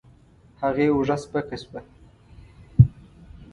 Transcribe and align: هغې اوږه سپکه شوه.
هغې 0.61 0.85
اوږه 0.93 1.15
سپکه 1.23 1.57
شوه. 1.61 1.81